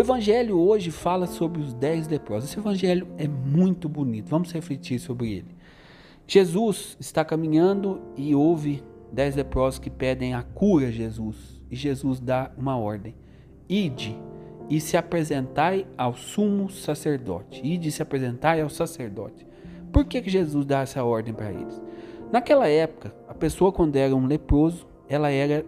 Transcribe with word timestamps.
O 0.00 0.02
evangelho 0.02 0.58
hoje 0.58 0.90
fala 0.90 1.26
sobre 1.26 1.60
os 1.60 1.74
dez 1.74 2.08
leprosos. 2.08 2.48
Esse 2.48 2.58
evangelho 2.58 3.06
é 3.18 3.28
muito 3.28 3.86
bonito. 3.86 4.30
Vamos 4.30 4.50
refletir 4.50 4.98
sobre 4.98 5.30
ele. 5.30 5.54
Jesus 6.26 6.96
está 6.98 7.22
caminhando 7.22 8.00
e 8.16 8.34
ouve 8.34 8.82
dez 9.12 9.36
leprosos 9.36 9.78
que 9.78 9.90
pedem 9.90 10.32
a 10.32 10.42
cura 10.42 10.86
a 10.86 10.90
Jesus. 10.90 11.60
E 11.70 11.76
Jesus 11.76 12.18
dá 12.18 12.50
uma 12.56 12.78
ordem: 12.78 13.14
Ide 13.68 14.18
e 14.70 14.80
se 14.80 14.96
apresentai 14.96 15.86
ao 15.98 16.16
sumo 16.16 16.70
sacerdote. 16.70 17.60
Ide 17.62 17.92
se 17.92 18.00
apresentai 18.00 18.62
ao 18.62 18.70
sacerdote. 18.70 19.46
Por 19.92 20.06
que, 20.06 20.22
que 20.22 20.30
Jesus 20.30 20.64
dá 20.64 20.80
essa 20.80 21.04
ordem 21.04 21.34
para 21.34 21.52
eles? 21.52 21.78
Naquela 22.32 22.66
época, 22.66 23.14
a 23.28 23.34
pessoa, 23.34 23.70
quando 23.70 23.96
era 23.96 24.16
um 24.16 24.24
leproso, 24.24 24.88
ela 25.06 25.30
era 25.30 25.62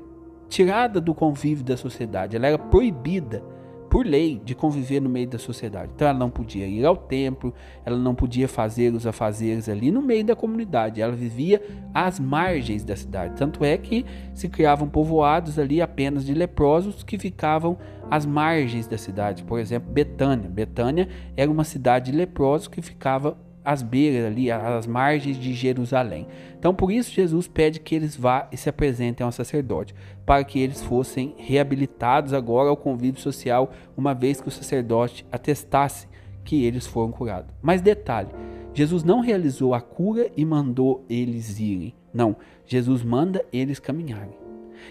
tirada 0.48 1.02
do 1.02 1.14
convívio 1.14 1.62
da 1.62 1.76
sociedade, 1.76 2.34
ela 2.34 2.46
era 2.46 2.58
proibida 2.58 3.44
por 3.92 4.06
lei 4.06 4.40
de 4.42 4.54
conviver 4.54 5.00
no 5.00 5.08
meio 5.10 5.28
da 5.28 5.38
sociedade. 5.38 5.92
Então 5.94 6.08
ela 6.08 6.18
não 6.18 6.30
podia 6.30 6.66
ir 6.66 6.82
ao 6.82 6.96
templo, 6.96 7.52
ela 7.84 7.98
não 7.98 8.14
podia 8.14 8.48
fazer 8.48 8.90
os 8.94 9.06
afazeres 9.06 9.68
ali 9.68 9.90
no 9.90 10.00
meio 10.00 10.24
da 10.24 10.34
comunidade. 10.34 11.02
Ela 11.02 11.12
vivia 11.12 11.60
às 11.92 12.18
margens 12.18 12.84
da 12.84 12.96
cidade. 12.96 13.36
Tanto 13.36 13.62
é 13.62 13.76
que 13.76 14.06
se 14.32 14.48
criavam 14.48 14.88
povoados 14.88 15.58
ali 15.58 15.82
apenas 15.82 16.24
de 16.24 16.32
leprosos 16.32 17.04
que 17.04 17.18
ficavam 17.18 17.76
às 18.10 18.24
margens 18.24 18.86
da 18.86 18.96
cidade. 18.96 19.44
Por 19.44 19.60
exemplo, 19.60 19.92
Betânia. 19.92 20.48
Betânia 20.48 21.06
era 21.36 21.50
uma 21.50 21.62
cidade 21.62 22.10
de 22.10 22.16
leprosos 22.16 22.68
que 22.68 22.80
ficava 22.80 23.36
às 23.64 23.82
beiras 23.82 24.26
ali, 24.26 24.50
às 24.50 24.86
margens 24.86 25.38
de 25.38 25.52
Jerusalém. 25.52 26.26
Então, 26.58 26.74
por 26.74 26.90
isso, 26.90 27.12
Jesus 27.12 27.48
pede 27.48 27.80
que 27.80 27.94
eles 27.94 28.16
vá 28.16 28.48
e 28.52 28.56
se 28.56 28.68
apresentem 28.68 29.24
ao 29.24 29.32
sacerdote, 29.32 29.94
para 30.24 30.44
que 30.44 30.58
eles 30.60 30.82
fossem 30.82 31.34
reabilitados 31.38 32.32
agora 32.32 32.68
ao 32.68 32.76
convívio 32.76 33.20
social, 33.20 33.72
uma 33.96 34.14
vez 34.14 34.40
que 34.40 34.48
o 34.48 34.52
sacerdote 34.52 35.26
atestasse 35.30 36.08
que 36.44 36.64
eles 36.64 36.86
foram 36.86 37.12
curados. 37.12 37.52
Mas 37.60 37.80
detalhe, 37.80 38.28
Jesus 38.74 39.04
não 39.04 39.20
realizou 39.20 39.74
a 39.74 39.80
cura 39.80 40.30
e 40.36 40.44
mandou 40.44 41.04
eles 41.08 41.58
irem. 41.60 41.94
Não, 42.12 42.36
Jesus 42.66 43.02
manda 43.02 43.44
eles 43.52 43.78
caminharem. 43.78 44.36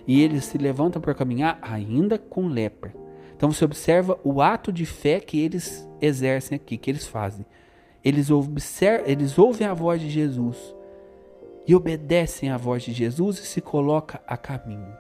E 0.08 0.22
eles 0.22 0.46
se 0.46 0.58
levantam 0.58 1.02
para 1.02 1.14
caminhar 1.14 1.60
ainda 1.62 2.18
com 2.18 2.48
lepra. 2.48 2.94
Então 3.36 3.52
você 3.52 3.66
observa 3.66 4.20
o 4.24 4.42
ato 4.42 4.72
de 4.72 4.86
fé 4.86 5.20
que 5.20 5.40
eles 5.40 5.90
exercem 6.00 6.56
aqui, 6.56 6.78
que 6.78 6.90
eles 6.92 7.08
fazem. 7.08 7.46
Eles, 8.04 8.32
observam, 8.32 9.08
eles 9.08 9.38
ouvem 9.38 9.68
a 9.68 9.74
voz 9.74 10.02
de 10.02 10.10
Jesus 10.10 10.76
e 11.68 11.76
obedecem 11.76 12.50
à 12.50 12.58
voz 12.58 12.84
de 12.84 12.92
Jesus 12.92 13.38
e 13.38 13.46
se 13.46 13.62
colocam 13.62 14.20
a 14.28 14.36
caminho. 14.36 14.94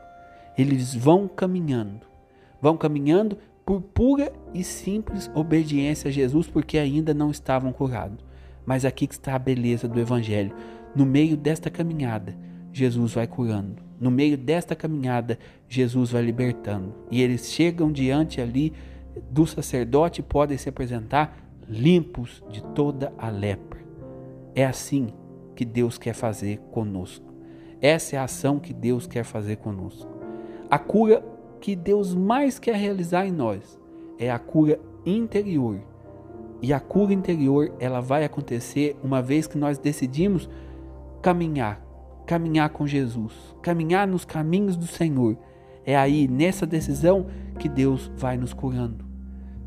Eles 0.57 0.93
vão 0.93 1.27
caminhando, 1.27 2.05
vão 2.61 2.77
caminhando 2.77 3.37
por 3.65 3.81
pura 3.81 4.31
e 4.53 4.63
simples 4.63 5.29
obediência 5.33 6.09
a 6.09 6.11
Jesus, 6.11 6.47
porque 6.47 6.77
ainda 6.77 7.13
não 7.13 7.31
estavam 7.31 7.71
curados. 7.71 8.23
Mas 8.65 8.85
aqui 8.85 9.07
que 9.07 9.13
está 9.13 9.35
a 9.35 9.39
beleza 9.39 9.87
do 9.87 9.99
Evangelho. 9.99 10.53
No 10.95 11.05
meio 11.05 11.37
desta 11.37 11.69
caminhada, 11.69 12.35
Jesus 12.71 13.13
vai 13.13 13.25
curando. 13.25 13.81
No 13.99 14.11
meio 14.11 14.37
desta 14.37 14.75
caminhada, 14.75 15.39
Jesus 15.67 16.11
vai 16.11 16.21
libertando. 16.21 16.93
E 17.09 17.21
eles 17.21 17.51
chegam 17.51 17.91
diante 17.91 18.41
ali 18.41 18.73
do 19.29 19.45
sacerdote 19.45 20.21
podem 20.21 20.57
se 20.57 20.69
apresentar 20.69 21.40
limpos 21.67 22.43
de 22.49 22.63
toda 22.63 23.13
a 23.17 23.29
lepra. 23.29 23.79
É 24.53 24.65
assim 24.65 25.07
que 25.55 25.63
Deus 25.63 25.97
quer 25.97 26.13
fazer 26.13 26.59
conosco. 26.71 27.31
Essa 27.81 28.15
é 28.15 28.19
a 28.19 28.23
ação 28.23 28.59
que 28.59 28.73
Deus 28.73 29.07
quer 29.07 29.23
fazer 29.23 29.57
conosco. 29.57 30.09
A 30.69 30.77
cura 30.77 31.23
que 31.59 31.75
Deus 31.75 32.13
mais 32.13 32.59
quer 32.59 32.75
realizar 32.75 33.25
em 33.25 33.31
nós 33.31 33.79
é 34.17 34.29
a 34.29 34.39
cura 34.39 34.79
interior. 35.05 35.79
E 36.61 36.71
a 36.73 36.79
cura 36.79 37.13
interior, 37.13 37.73
ela 37.79 38.01
vai 38.01 38.23
acontecer 38.23 38.95
uma 39.03 39.21
vez 39.21 39.47
que 39.47 39.57
nós 39.57 39.77
decidimos 39.77 40.47
caminhar, 41.21 41.83
caminhar 42.25 42.69
com 42.69 42.85
Jesus, 42.85 43.33
caminhar 43.61 44.07
nos 44.07 44.25
caminhos 44.25 44.77
do 44.77 44.85
Senhor. 44.85 45.37
É 45.83 45.97
aí, 45.97 46.27
nessa 46.27 46.67
decisão, 46.67 47.25
que 47.57 47.67
Deus 47.67 48.11
vai 48.15 48.37
nos 48.37 48.53
curando 48.53 49.10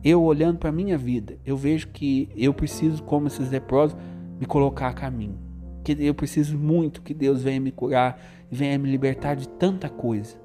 eu 0.05 0.23
olhando 0.23 0.59
para 0.59 0.71
minha 0.71 0.99
vida, 0.99 1.39
eu 1.45 1.57
vejo 1.57 1.89
que 1.89 2.29
eu 2.37 2.53
preciso, 2.53 3.03
como 3.03 3.27
esses 3.27 3.51
leprosos, 3.51 3.97
me 4.39 4.47
colocar 4.47 4.89
a 4.89 4.93
caminho. 4.93 5.39
Que 5.83 5.93
eu 5.99 6.15
preciso 6.15 6.59
muito 6.59 7.03
que 7.03 7.15
Deus 7.15 7.43
venha 7.43 7.61
me 7.61 7.73
curar 7.73 8.21
venha 8.51 8.79
me 8.79 8.91
libertar 8.91 9.35
de 9.35 9.49
tanta 9.49 9.89
coisa. 9.89 10.37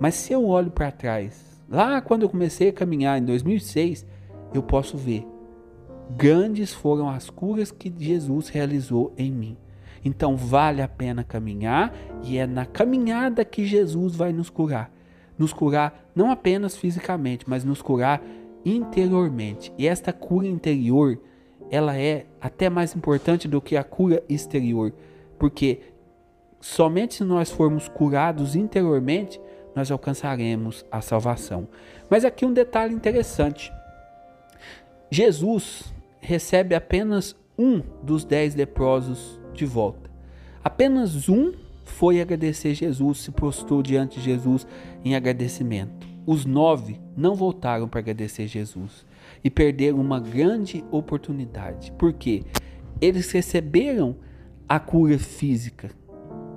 Mas 0.00 0.14
se 0.14 0.32
eu 0.32 0.44
olho 0.46 0.70
para 0.70 0.90
trás, 0.90 1.62
lá 1.68 2.00
quando 2.00 2.22
eu 2.22 2.28
comecei 2.28 2.68
a 2.68 2.72
caminhar 2.72 3.18
em 3.18 3.24
2006, 3.24 4.06
eu 4.52 4.62
posso 4.62 4.96
ver 4.96 5.26
grandes 6.16 6.72
foram 6.72 7.08
as 7.08 7.30
curas 7.30 7.70
que 7.70 7.92
Jesus 7.96 8.48
realizou 8.48 9.14
em 9.16 9.30
mim. 9.30 9.56
Então 10.04 10.36
vale 10.36 10.82
a 10.82 10.88
pena 10.88 11.22
caminhar 11.22 11.94
e 12.24 12.36
é 12.36 12.46
na 12.46 12.66
caminhada 12.66 13.44
que 13.44 13.64
Jesus 13.64 14.14
vai 14.14 14.32
nos 14.32 14.50
curar. 14.50 14.92
Nos 15.38 15.52
curar 15.52 16.10
não 16.14 16.30
apenas 16.30 16.76
fisicamente, 16.76 17.44
mas 17.48 17.64
nos 17.64 17.80
curar 17.80 18.22
interiormente. 18.64 19.72
E 19.76 19.86
esta 19.86 20.12
cura 20.12 20.46
interior, 20.46 21.18
ela 21.70 21.96
é 21.96 22.26
até 22.40 22.68
mais 22.68 22.94
importante 22.94 23.48
do 23.48 23.60
que 23.60 23.76
a 23.76 23.84
cura 23.84 24.22
exterior, 24.28 24.92
porque 25.38 25.80
somente 26.60 27.14
se 27.14 27.24
nós 27.24 27.50
formos 27.50 27.88
curados 27.88 28.54
interiormente, 28.54 29.40
nós 29.74 29.90
alcançaremos 29.90 30.84
a 30.90 31.00
salvação. 31.00 31.66
Mas 32.08 32.24
aqui 32.24 32.44
um 32.44 32.52
detalhe 32.52 32.94
interessante. 32.94 33.72
Jesus 35.10 35.92
recebe 36.20 36.74
apenas 36.74 37.34
um 37.58 37.82
dos 38.02 38.24
dez 38.24 38.54
leprosos 38.54 39.40
de 39.52 39.64
volta. 39.64 40.10
Apenas 40.62 41.28
um 41.28 41.52
foi 41.84 42.20
agradecer 42.20 42.74
Jesus, 42.74 43.18
se 43.18 43.30
prostrou 43.30 43.82
diante 43.82 44.18
de 44.18 44.24
Jesus 44.24 44.66
em 45.04 45.14
agradecimento. 45.14 46.11
Os 46.24 46.44
nove 46.44 47.00
não 47.16 47.34
voltaram 47.34 47.88
para 47.88 47.98
agradecer 47.98 48.46
Jesus 48.46 49.04
e 49.42 49.50
perderam 49.50 50.00
uma 50.00 50.20
grande 50.20 50.84
oportunidade. 50.90 51.92
porque 51.98 52.44
Eles 53.00 53.30
receberam 53.32 54.16
a 54.68 54.78
cura 54.78 55.18
física, 55.18 55.90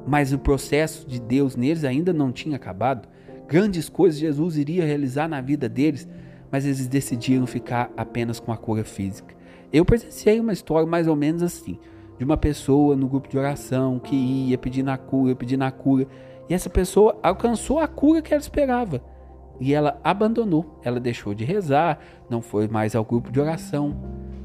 mas 0.06 0.32
o 0.32 0.38
processo 0.38 1.08
de 1.08 1.20
Deus 1.20 1.56
neles 1.56 1.84
ainda 1.84 2.14
não 2.14 2.32
tinha 2.32 2.58
acabado. 2.58 3.10
Grandes 3.48 3.90
coisas 3.90 4.20
Jesus 4.20 4.56
iria 4.56 4.86
realizar 4.86 5.28
na 5.28 5.42
vida 5.42 5.68
deles, 5.68 6.08
mas 6.52 6.64
eles 6.64 6.88
decidiram 6.88 7.48
ficar 7.48 7.92
apenas 7.98 8.40
com 8.40 8.52
a 8.52 8.58
cura 8.58 8.84
física. 8.84 9.36
Eu 9.74 9.84
presenciei 9.84 10.40
uma 10.40 10.54
história 10.54 10.88
mais 10.88 11.08
ou 11.08 11.16
menos 11.16 11.42
assim, 11.42 11.80
de 12.20 12.24
uma 12.24 12.38
pessoa 12.38 12.96
no 12.96 13.08
grupo 13.08 13.28
de 13.28 13.38
oração 13.38 13.98
que 13.98 14.16
ia 14.16 14.58
pedindo 14.60 14.92
a 14.92 14.98
cura, 14.98 15.36
pedindo 15.36 15.64
a 15.64 15.72
cura, 15.72 16.08
e 16.48 16.54
essa 16.54 16.70
pessoa 16.70 17.18
alcançou 17.24 17.80
a 17.80 17.88
cura 17.88 18.22
que 18.22 18.32
ela 18.32 18.42
esperava 18.42 19.02
e 19.60 19.74
ela 19.74 20.00
abandonou, 20.04 20.80
ela 20.84 21.00
deixou 21.00 21.34
de 21.34 21.44
rezar, 21.44 22.00
não 22.30 22.42
foi 22.42 22.68
mais 22.68 22.96
ao 22.96 23.06
grupo 23.06 23.32
de 23.32 23.40
oração, 23.40 23.96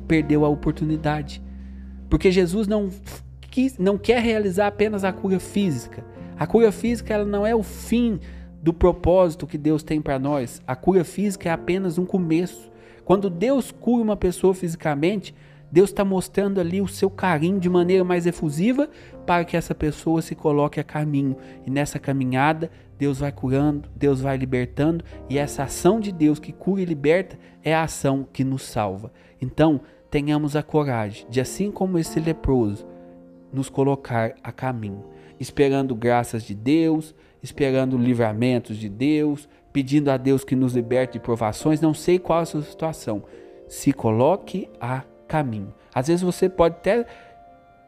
perdeu 0.07 0.45
a 0.45 0.49
oportunidade. 0.49 1.43
Porque 2.09 2.31
Jesus 2.31 2.67
não, 2.67 2.91
quis, 3.41 3.79
não 3.79 3.97
quer 3.97 4.23
realizar 4.23 4.67
apenas 4.67 5.05
a 5.05 5.13
cura 5.13 5.39
física. 5.39 6.05
A 6.39 6.47
cura 6.47 6.73
física 6.73 7.15
ela 7.15 7.25
não 7.25 7.47
é 7.47 7.55
o 7.55 7.63
fim 7.63 8.19
do 8.63 8.73
propósito 8.73 9.47
que 9.47 9.59
Deus 9.59 9.83
tem 9.83 10.01
para 10.01 10.19
nós. 10.19 10.61
A 10.67 10.75
cura 10.75 11.05
física 11.05 11.49
é 11.49 11.53
apenas 11.53 11.99
um 11.99 12.05
começo. 12.05 12.71
Quando 13.05 13.31
Deus 13.31 13.71
cura 13.71 14.03
uma 14.03 14.17
pessoa 14.17 14.55
fisicamente, 14.55 15.35
Deus 15.71 15.91
está 15.91 16.05
mostrando 16.05 16.61
ali 16.61 16.81
o 16.81 16.89
seu 16.89 17.09
carinho 17.09 17.61
de 17.61 17.69
maneira 17.69 18.03
mais 18.03 18.27
efusiva 18.27 18.89
para 19.25 19.45
que 19.45 19.57
essa 19.57 19.75
pessoa 19.75 20.21
se 20.21 20.35
coloque 20.35 20.81
a 20.81 20.85
caminho. 20.85 21.37
E 21.67 21.71
nessa 21.71 21.99
caminhada, 21.99 22.71
Deus 22.99 23.21
vai 23.21 23.33
curando, 23.33 23.89
Deus 23.95 24.21
vai 24.21 24.37
libertando, 24.37 25.05
e 25.29 25.39
essa 25.39 25.63
ação 25.63 26.01
de 26.01 26.13
Deus 26.13 26.39
que 26.39 26.53
cura 26.53 26.83
e 26.83 26.85
liberta 26.85 27.39
é 27.63 27.75
a 27.75 27.85
ação 27.85 28.27
que 28.31 28.45
nos 28.45 28.63
salva. 28.63 29.13
Então, 29.41 29.81
tenhamos 30.11 30.57
a 30.57 30.63
coragem 30.63 31.27
de, 31.31 31.41
assim 31.41 31.71
como 31.71 31.99
esse 31.99 32.19
leproso, 32.19 32.87
nos 33.53 33.69
colocar 33.69 34.35
a 34.43 34.53
caminho, 34.53 35.05
esperando 35.39 35.95
graças 35.95 36.43
de 36.43 36.55
Deus, 36.55 37.15
esperando 37.43 37.97
livramentos 37.97 38.77
de 38.77 38.89
Deus, 38.89 39.49
pedindo 39.73 40.11
a 40.11 40.17
Deus 40.17 40.45
que 40.45 40.57
nos 40.57 40.75
liberte 40.75 41.15
de 41.15 41.21
provações. 41.21 41.81
Não 41.81 41.95
sei 41.95 42.19
qual 42.19 42.41
a 42.41 42.45
sua 42.45 42.63
situação. 42.63 43.23
Se 43.67 43.93
coloque 43.93 44.69
a 44.81 45.05
caminho. 45.31 45.73
Às 45.95 46.09
vezes 46.09 46.23
você 46.23 46.49
pode 46.49 46.75
até 46.75 47.01
estar 47.01 47.09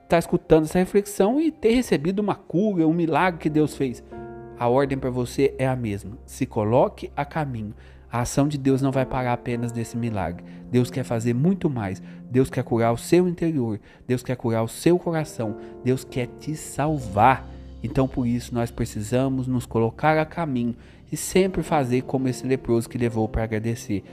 tá 0.07 0.19
escutando 0.19 0.65
essa 0.65 0.79
reflexão 0.79 1.41
e 1.41 1.51
ter 1.51 1.75
recebido 1.75 2.21
uma 2.21 2.37
cura, 2.37 2.87
um 2.87 2.93
milagre 2.93 3.41
que 3.41 3.51
Deus 3.51 3.77
fez. 3.77 4.03
A 4.57 4.69
ordem 4.69 4.97
para 4.97 5.11
você 5.11 5.53
é 5.59 5.67
a 5.67 5.75
mesma. 5.75 6.17
Se 6.25 6.47
coloque 6.47 7.11
a 7.17 7.25
caminho. 7.25 7.75
A 8.11 8.21
ação 8.21 8.47
de 8.47 8.57
Deus 8.57 8.81
não 8.81 8.93
vai 8.93 9.05
parar 9.05 9.33
apenas 9.33 9.73
nesse 9.73 9.97
milagre. 9.97 10.45
Deus 10.71 10.91
quer 10.91 11.03
fazer 11.03 11.35
muito 11.35 11.69
mais. 11.69 12.01
Deus 12.31 12.49
quer 12.49 12.63
curar 12.63 12.93
o 12.93 12.99
seu 12.99 13.27
interior. 13.27 13.81
Deus 14.07 14.23
quer 14.23 14.37
curar 14.37 14.63
o 14.63 14.69
seu 14.69 14.99
coração. 14.99 15.57
Deus 15.83 16.05
quer 16.05 16.29
te 16.39 16.55
salvar. 16.55 17.49
Então, 17.83 18.07
por 18.07 18.27
isso, 18.27 18.55
nós 18.55 18.71
precisamos 18.71 19.49
nos 19.49 19.67
colocar 19.67 20.17
a 20.17 20.25
caminho 20.25 20.77
e 21.11 21.17
sempre 21.17 21.63
fazer 21.63 22.03
como 22.03 22.29
esse 22.29 22.47
leproso 22.47 22.89
que 22.89 22.99
levou 22.99 23.29
para 23.29 23.43
agradecer. 23.43 24.05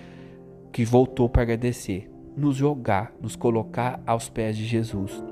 que 0.72 0.86
voltou 0.86 1.28
para 1.28 1.42
agradecer, 1.42 2.10
nos 2.40 2.56
jogar, 2.56 3.14
nos 3.22 3.36
colocar 3.36 4.02
aos 4.08 4.30
pés 4.30 4.58
de 4.58 4.66
Jesus. 4.66 5.24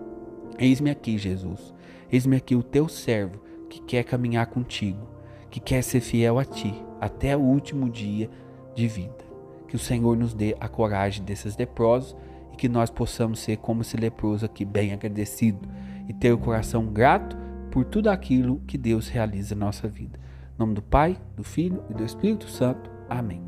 Eis-me 0.59 0.89
aqui, 0.89 1.17
Jesus. 1.17 1.73
Eis-me 2.11 2.35
aqui 2.35 2.55
o 2.55 2.63
teu 2.63 2.87
servo 2.87 3.39
que 3.69 3.81
quer 3.81 4.03
caminhar 4.03 4.47
contigo, 4.47 5.07
que 5.49 5.59
quer 5.59 5.81
ser 5.81 6.01
fiel 6.01 6.37
a 6.37 6.45
ti 6.45 6.73
até 6.99 7.35
o 7.35 7.41
último 7.41 7.89
dia 7.89 8.29
de 8.75 8.87
vida. 8.87 9.25
Que 9.67 9.75
o 9.75 9.79
Senhor 9.79 10.15
nos 10.15 10.33
dê 10.33 10.55
a 10.59 10.67
coragem 10.67 11.23
desses 11.23 11.57
leprosos 11.57 12.15
e 12.53 12.55
que 12.55 12.69
nós 12.69 12.89
possamos 12.89 13.39
ser 13.39 13.57
como 13.57 13.81
esse 13.81 13.97
leproso 13.97 14.45
aqui, 14.45 14.63
bem 14.63 14.93
agradecido 14.93 15.67
e 16.07 16.13
ter 16.13 16.31
o 16.31 16.37
coração 16.37 16.85
grato 16.85 17.37
por 17.71 17.85
tudo 17.85 18.09
aquilo 18.09 18.61
que 18.65 18.77
Deus 18.77 19.09
realiza 19.09 19.55
na 19.55 19.65
nossa 19.65 19.87
vida. 19.87 20.19
Em 20.55 20.59
nome 20.59 20.73
do 20.73 20.81
Pai, 20.81 21.17
do 21.35 21.43
Filho 21.43 21.83
e 21.89 21.93
do 21.93 22.03
Espírito 22.03 22.49
Santo. 22.49 22.89
Amém. 23.09 23.46